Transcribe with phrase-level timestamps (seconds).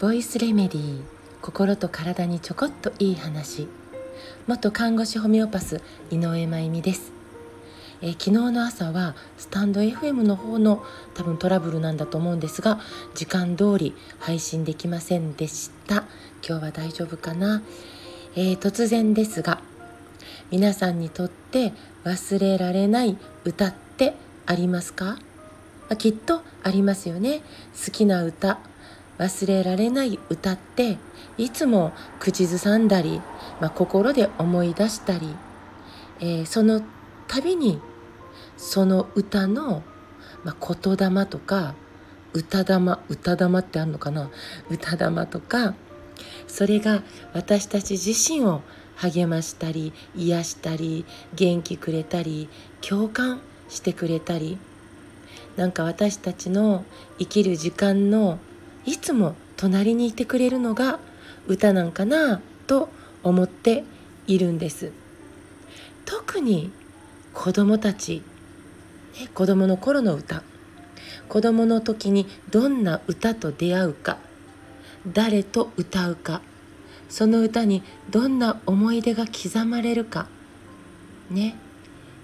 [0.00, 1.02] ボイスレメディー
[1.42, 3.68] 心と体にちょこっといい話。
[4.46, 7.12] 元看護師ホメオパス井上真由美です。
[8.00, 10.82] え、昨日の朝はスタンド FM の方の
[11.12, 12.80] 多分トラブルなんだと思うんですが
[13.14, 16.04] 時間通り配信できませんでした。
[16.48, 17.60] 今日は大丈夫かな、
[18.36, 19.60] えー、突然ですが
[20.50, 21.74] 皆さんにとって
[22.04, 24.14] 忘れられない歌って
[24.46, 25.18] ありますか？
[25.96, 27.42] きっとありますよね。
[27.84, 28.58] 好きな歌
[29.18, 30.98] 忘れられない歌って
[31.38, 33.20] いつも口ずさんだり、
[33.60, 35.34] まあ、心で思い出したり、
[36.20, 36.82] えー、その
[37.26, 37.80] 度に
[38.56, 39.82] その歌の、
[40.44, 41.74] まあ、言霊とか
[42.32, 42.76] 歌霊
[43.08, 44.30] 歌霊ってあるのかな？
[44.70, 45.74] 歌霊とか
[46.46, 48.62] それが私たち自身を
[48.96, 52.48] 励ましたり癒したり元気くれたり
[52.80, 54.58] 共感してくれたり
[55.58, 56.84] なんか私たちの
[57.18, 58.38] 生きる時間の
[58.86, 61.00] いつも隣にいてくれるのが
[61.48, 62.88] 歌なんかなと
[63.24, 63.82] 思って
[64.28, 64.92] いるんです。
[66.04, 66.70] 特に
[67.34, 68.22] 子供たち、
[69.20, 70.44] ね、子供の頃の歌。
[71.28, 74.18] 子供の時にどんな歌と出会うか。
[75.12, 76.40] 誰と歌うか。
[77.08, 80.28] その歌にどんな思い出が刻まれるか。
[81.32, 81.56] ね。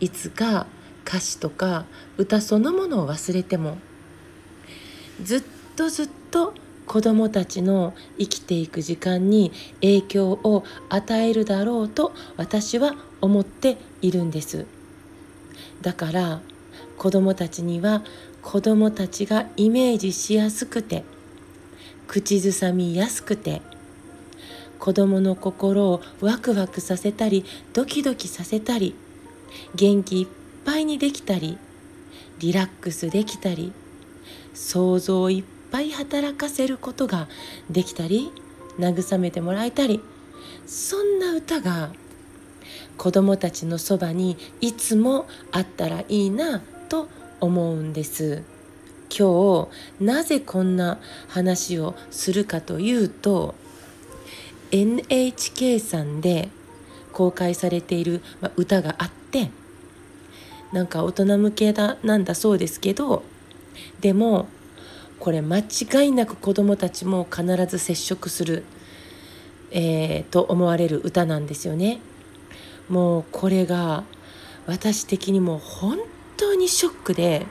[0.00, 0.66] いつか
[1.08, 1.86] 歌詞とか
[2.18, 3.78] 歌そのものを忘れても
[5.22, 5.42] ずっ
[5.74, 6.52] とずっと
[6.86, 9.50] 子どもたちの生きていく時間に
[9.80, 14.66] 影響を与えるだろうと私は思っているんです。
[15.82, 16.40] だから
[16.96, 18.02] 子どもたちには
[18.42, 21.04] 子どもたちがイメージしやすくて
[22.06, 23.62] 口ずさみやすくて
[24.78, 28.94] 子どもの心をワクワクさせたりドキドキさせたり
[29.74, 30.28] 元気いっ
[30.64, 31.58] ぱいにできたり
[32.38, 33.72] リラックスできたり
[34.54, 37.28] 想像をいっぱい働かせることが
[37.70, 38.32] できたり
[38.78, 40.00] 慰めてもらえたり
[40.66, 41.90] そんな歌が
[42.96, 47.08] 子どもたちのそばにいつもあったらいいなと
[47.40, 48.42] 思うんです。
[49.16, 49.68] 今
[50.00, 53.54] 日なぜこんな話をするかというと
[54.70, 56.50] NHK さんで
[57.12, 58.20] 公開されている
[58.56, 59.50] 歌があって
[60.72, 63.22] なんか大人向けだなんだそうですけど
[64.00, 64.48] でも
[65.18, 68.64] これ間違いなく子どもたちも必ず接触する、
[69.70, 72.00] えー、と思われる歌なんですよね。
[72.88, 74.04] もうこれが
[74.66, 75.98] 私的にも本
[76.36, 77.46] 当にショックで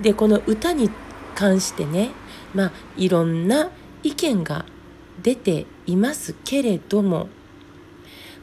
[0.00, 0.90] でこの歌に
[1.34, 2.10] 関してね
[2.54, 3.70] まあいろんな
[4.02, 4.64] 意見が
[5.22, 7.28] 出ていますけれども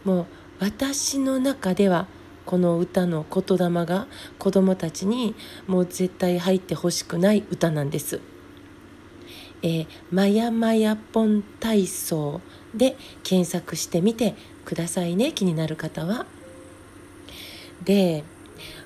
[0.04, 0.26] もう
[0.60, 2.08] 私の中では
[2.46, 5.36] この歌の言霊が子どもたちに
[5.68, 8.20] もう絶対入ってほしくない歌なんです。
[9.62, 12.42] えー、まやまやぽん体操
[12.76, 16.26] で検索してみてくださいね気になる方は。
[17.84, 18.24] で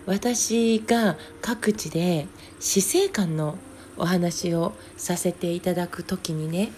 [0.05, 2.27] 私が各地で
[2.59, 3.57] 死生観の
[3.97, 6.71] お話をさせていただく時にね、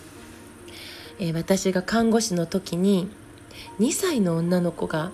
[1.19, 3.09] えー、私が看護師の時に
[3.79, 5.11] 2歳の女の子が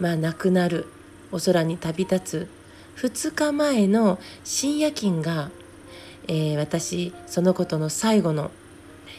[0.00, 0.86] まあ、亡くなる
[1.30, 2.60] お空に旅立つ。
[2.96, 5.50] 2日前の深夜勤が、
[6.28, 8.50] えー、私そのことの最後の、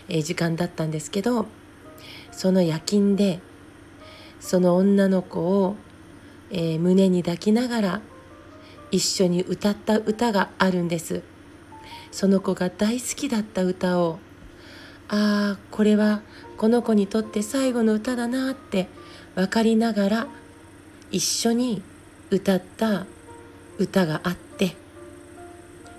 [0.08, 1.48] えー、時間だったんですけど
[2.32, 3.40] その夜勤で
[4.40, 5.76] その女の子を、
[6.52, 8.02] えー、胸に抱きながら
[8.92, 11.24] 一緒に歌った歌があるんです。
[12.12, 14.20] その子が大好きだった歌を
[15.08, 16.22] ああこれは
[16.58, 18.90] この子にとって最後の歌だなって
[19.36, 20.28] 分かりながら
[21.12, 21.82] 一緒に
[22.30, 23.06] 歌った
[23.78, 24.76] 歌があって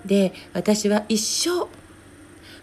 [0.05, 1.67] で私は一生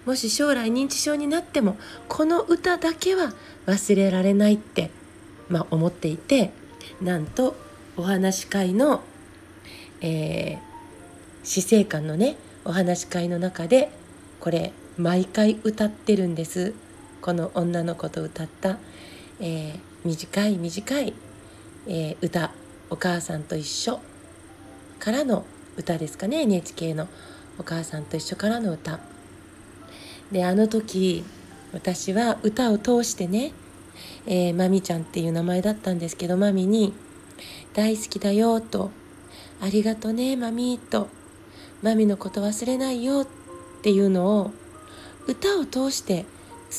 [0.04, 1.76] もし将来認知症になっても
[2.08, 3.32] この歌だけは
[3.66, 4.90] 忘れられないって、
[5.48, 6.52] まあ、思っていて
[7.00, 7.56] なんと
[7.96, 9.02] お話し会の、
[10.00, 10.58] えー、
[11.44, 13.90] 死生観のねお話し会の中で
[14.40, 16.74] これ毎回歌ってるんです。
[17.22, 18.78] この女の子と歌った、
[19.40, 21.12] えー、短い短い
[21.86, 22.52] えー、歌
[22.90, 24.00] 「お母さんと一緒」
[24.98, 25.44] からの
[25.76, 27.08] 歌ですかね NHK の
[27.58, 29.00] 「お母さんと一緒」からの歌。
[30.30, 31.24] であの時
[31.72, 33.52] 私は歌を通してね、
[34.26, 36.92] えー、マミちゃんっていう名前だったんですけどマミに
[37.74, 38.90] 「大好きだよ」と
[39.60, 41.08] 「ありがとねマミ」と
[41.82, 43.26] 「マミのこと忘れないよ」っ
[43.82, 44.50] ていうのを
[45.26, 46.26] 歌を通して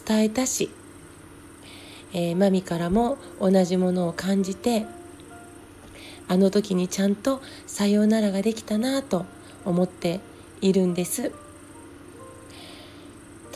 [0.07, 0.69] 伝えたし
[2.13, 4.85] えー、マミからも同じものを感じて
[6.27, 9.25] あの時にちゃんとさようならができたなと
[9.65, 10.19] 思って
[10.61, 11.31] いるんです。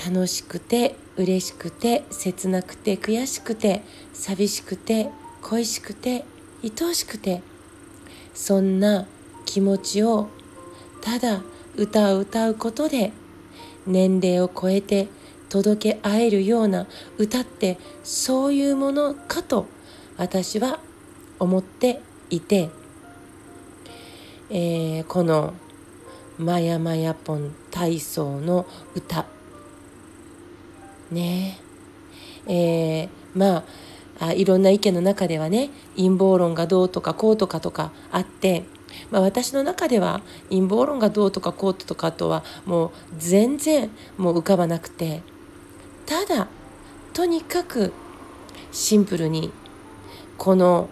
[0.05, 3.81] 楽しくて嬉しくて切なくて悔しくて
[4.13, 5.09] 寂しくて
[5.41, 6.25] 恋しくて
[6.63, 7.41] 愛おしくて
[8.33, 9.07] そんな
[9.45, 10.27] 気持ちを
[11.01, 11.41] ただ
[11.75, 13.13] 歌を歌うことで
[13.87, 15.07] 年齢を超えて
[15.55, 16.85] 届け合えるような
[17.17, 19.67] 歌ってそういうものかと
[20.17, 20.81] 私は
[21.39, 22.69] 思っていて、
[24.49, 25.53] えー、この
[26.37, 28.65] 「まやまやぽん体操」の
[28.95, 29.27] 歌。
[31.09, 31.57] ね。
[32.47, 33.63] えー、ま
[34.19, 38.63] ああいろんな意見の中ではね陰謀論がどうとかこうとかとかあって
[39.09, 45.21] まあ、私の中では陰謀論がどうとかこうとかとはもう全然もう浮かばなくて。
[46.05, 46.47] ただ
[47.13, 47.93] とにかく
[48.71, 49.51] シンプルに
[50.37, 50.89] この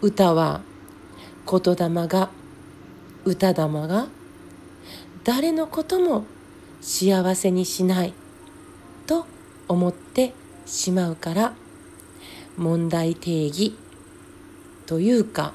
[0.00, 0.62] 歌は
[1.48, 2.30] 言霊が
[3.24, 4.06] 歌霊が
[5.24, 6.24] 誰のことも
[6.80, 8.14] 幸せにしない
[9.06, 9.26] と
[9.68, 10.32] 思って
[10.66, 11.54] しまうから
[12.56, 13.76] 問題定義
[14.86, 15.52] というか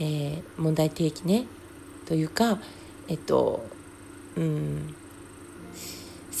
[0.00, 1.46] えー、問題提起ね
[2.06, 2.58] というか
[3.06, 3.62] えっと
[4.36, 4.94] うん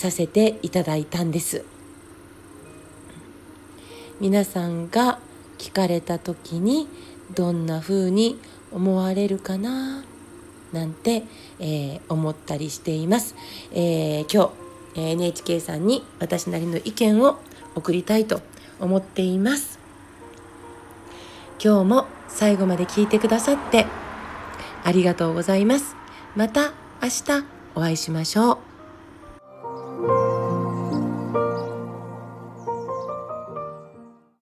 [0.00, 1.64] させていただいたんです
[4.18, 5.18] 皆さんが
[5.58, 6.88] 聞かれた時に
[7.34, 8.38] どんな風に
[8.72, 10.02] 思われるかな
[10.72, 11.24] なんて、
[11.58, 13.34] えー、思ったりしています、
[13.72, 14.52] えー、今
[14.94, 17.38] 日 NHK さんに私なりの意見を
[17.74, 18.40] 送りたいと
[18.78, 19.78] 思っています
[21.62, 23.86] 今日も最後まで聞いてくださって
[24.84, 25.94] ありがとうございます。
[26.36, 26.72] また
[27.02, 27.44] 明日
[27.74, 28.69] お会いしましょう。